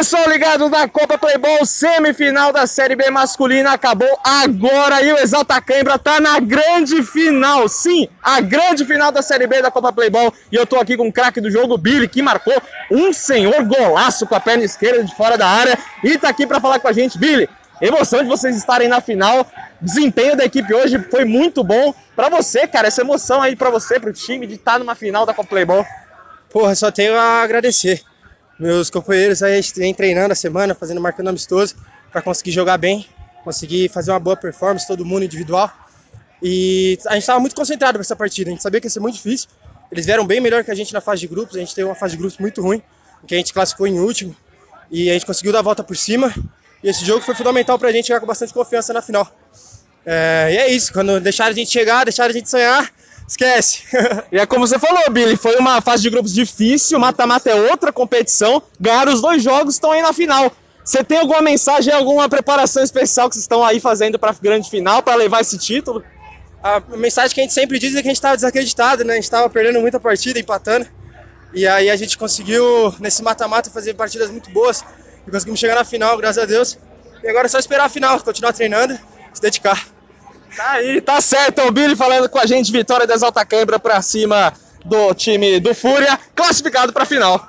pessoal 0.00 0.26
ligado 0.30 0.66
na 0.70 0.88
Copa 0.88 1.18
Playball, 1.18 1.66
semifinal 1.66 2.54
da 2.54 2.66
Série 2.66 2.96
B 2.96 3.10
masculina 3.10 3.72
acabou 3.72 4.08
agora 4.24 5.02
e 5.02 5.12
o 5.12 5.18
Exalta 5.18 5.60
Cãibra 5.60 5.98
tá 5.98 6.18
na 6.18 6.40
grande 6.40 7.02
final. 7.02 7.68
Sim, 7.68 8.08
a 8.22 8.40
grande 8.40 8.86
final 8.86 9.12
da 9.12 9.20
Série 9.20 9.46
B 9.46 9.60
da 9.60 9.70
Copa 9.70 9.92
Playball. 9.92 10.32
E 10.50 10.56
eu 10.56 10.66
tô 10.66 10.76
aqui 10.76 10.96
com 10.96 11.06
o 11.06 11.12
craque 11.12 11.38
do 11.38 11.50
jogo, 11.50 11.76
Billy, 11.76 12.08
que 12.08 12.22
marcou 12.22 12.54
um 12.90 13.12
senhor 13.12 13.62
golaço 13.64 14.26
com 14.26 14.34
a 14.34 14.40
perna 14.40 14.64
esquerda 14.64 15.04
de 15.04 15.14
fora 15.14 15.36
da 15.36 15.46
área 15.46 15.78
e 16.02 16.16
tá 16.16 16.30
aqui 16.30 16.46
para 16.46 16.60
falar 16.60 16.78
com 16.78 16.88
a 16.88 16.92
gente. 16.94 17.18
Billy, 17.18 17.46
emoção 17.78 18.22
de 18.22 18.28
vocês 18.30 18.56
estarem 18.56 18.88
na 18.88 19.02
final. 19.02 19.46
Desempenho 19.82 20.34
da 20.34 20.46
equipe 20.46 20.72
hoje 20.72 20.98
foi 21.10 21.26
muito 21.26 21.62
bom. 21.62 21.94
Para 22.16 22.30
você, 22.30 22.66
cara, 22.66 22.88
essa 22.88 23.02
emoção 23.02 23.42
aí 23.42 23.54
para 23.54 23.68
você, 23.68 24.00
pro 24.00 24.14
time 24.14 24.46
de 24.46 24.54
estar 24.54 24.72
tá 24.72 24.78
numa 24.78 24.94
final 24.94 25.26
da 25.26 25.34
Copa 25.34 25.50
Playball. 25.50 25.84
Porra, 26.48 26.74
só 26.74 26.90
tenho 26.90 27.18
a 27.18 27.42
agradecer 27.42 28.02
meus 28.60 28.90
companheiros 28.90 29.42
aí, 29.42 29.60
vem 29.74 29.94
treinando 29.94 30.32
a 30.32 30.36
semana, 30.36 30.74
fazendo 30.74 31.00
marcando 31.00 31.28
amistoso 31.28 31.74
para 32.12 32.20
conseguir 32.20 32.50
jogar 32.52 32.76
bem, 32.76 33.06
conseguir 33.42 33.88
fazer 33.88 34.10
uma 34.10 34.20
boa 34.20 34.36
performance, 34.36 34.86
todo 34.86 35.04
mundo 35.04 35.24
individual. 35.24 35.72
E 36.42 36.98
a 37.06 37.14
gente 37.14 37.22
estava 37.22 37.40
muito 37.40 37.56
concentrado 37.56 37.94
para 37.94 38.02
essa 38.02 38.14
partida, 38.14 38.50
a 38.50 38.52
gente 38.52 38.62
sabia 38.62 38.80
que 38.80 38.86
ia 38.86 38.90
ser 38.90 39.00
muito 39.00 39.14
difícil. 39.14 39.48
Eles 39.90 40.04
vieram 40.06 40.26
bem 40.26 40.40
melhor 40.40 40.62
que 40.62 40.70
a 40.70 40.74
gente 40.74 40.92
na 40.92 41.00
fase 41.00 41.22
de 41.22 41.26
grupos, 41.26 41.56
a 41.56 41.58
gente 41.58 41.74
teve 41.74 41.88
uma 41.88 41.94
fase 41.94 42.12
de 42.12 42.18
grupos 42.18 42.38
muito 42.38 42.62
ruim, 42.62 42.82
que 43.26 43.34
a 43.34 43.38
gente 43.38 43.52
classificou 43.52 43.86
em 43.86 43.98
último 43.98 44.36
e 44.90 45.08
a 45.08 45.14
gente 45.14 45.24
conseguiu 45.24 45.52
dar 45.52 45.60
a 45.60 45.62
volta 45.62 45.82
por 45.82 45.96
cima. 45.96 46.32
E 46.82 46.88
esse 46.88 47.04
jogo 47.04 47.22
foi 47.22 47.34
fundamental 47.34 47.78
para 47.78 47.88
a 47.88 47.92
gente 47.92 48.06
chegar 48.06 48.20
com 48.20 48.26
bastante 48.26 48.52
confiança 48.52 48.92
na 48.92 49.00
final. 49.00 49.30
É, 50.04 50.50
e 50.52 50.56
é 50.56 50.70
isso, 50.70 50.92
quando 50.92 51.20
deixaram 51.20 51.50
a 51.50 51.54
gente 51.54 51.70
chegar, 51.70 52.04
deixaram 52.04 52.30
a 52.30 52.32
gente 52.32 52.48
sonhar, 52.48 52.90
Esquece. 53.30 53.84
e 54.32 54.38
é 54.40 54.44
como 54.44 54.66
você 54.66 54.76
falou, 54.76 55.08
Billy, 55.08 55.36
foi 55.36 55.56
uma 55.56 55.80
fase 55.80 56.02
de 56.02 56.10
grupos 56.10 56.34
difícil, 56.34 56.98
mata-mata 56.98 57.48
é 57.48 57.54
outra 57.70 57.92
competição. 57.92 58.60
Ganharam 58.80 59.12
os 59.12 59.22
dois 59.22 59.40
jogos, 59.40 59.74
estão 59.74 59.92
aí 59.92 60.02
na 60.02 60.12
final. 60.12 60.50
Você 60.84 61.04
tem 61.04 61.18
alguma 61.18 61.40
mensagem, 61.40 61.94
alguma 61.94 62.28
preparação 62.28 62.82
especial 62.82 63.28
que 63.28 63.36
vocês 63.36 63.44
estão 63.44 63.64
aí 63.64 63.78
fazendo 63.78 64.18
para 64.18 64.32
a 64.32 64.34
grande 64.34 64.68
final, 64.68 65.00
para 65.00 65.14
levar 65.14 65.42
esse 65.42 65.56
título? 65.56 66.02
A 66.60 66.80
mensagem 66.96 67.32
que 67.32 67.40
a 67.40 67.44
gente 67.44 67.52
sempre 67.52 67.78
diz 67.78 67.94
é 67.94 68.02
que 68.02 68.08
a 68.08 68.10
gente 68.10 68.16
estava 68.16 68.34
desacreditado, 68.34 69.04
né? 69.04 69.12
A 69.12 69.16
gente 69.16 69.24
estava 69.24 69.48
perdendo 69.48 69.80
muita 69.80 70.00
partida, 70.00 70.40
empatando. 70.40 70.88
E 71.54 71.68
aí 71.68 71.88
a 71.88 71.94
gente 71.94 72.18
conseguiu, 72.18 72.92
nesse 72.98 73.22
mata-mata, 73.22 73.70
fazer 73.70 73.94
partidas 73.94 74.28
muito 74.28 74.50
boas. 74.50 74.84
E 75.24 75.30
conseguimos 75.30 75.60
chegar 75.60 75.76
na 75.76 75.84
final, 75.84 76.16
graças 76.18 76.42
a 76.42 76.46
Deus. 76.46 76.76
E 77.22 77.28
agora 77.28 77.46
é 77.46 77.48
só 77.48 77.60
esperar 77.60 77.84
a 77.84 77.88
final, 77.88 78.18
continuar 78.20 78.52
treinando, 78.52 78.98
se 79.32 79.40
dedicar. 79.40 79.86
Tá 80.56 80.70
aí, 80.72 81.00
tá 81.00 81.20
certo. 81.20 81.62
O 81.62 81.70
Billy 81.70 81.96
falando 81.96 82.28
com 82.28 82.38
a 82.38 82.46
gente, 82.46 82.72
vitória 82.72 83.06
da 83.06 83.14
Exalta 83.14 83.44
Câmara 83.44 83.78
pra 83.78 84.02
cima 84.02 84.52
do 84.84 85.14
time 85.14 85.60
do 85.60 85.74
Fúria, 85.74 86.18
classificado 86.34 86.92
pra 86.92 87.04
final. 87.04 87.48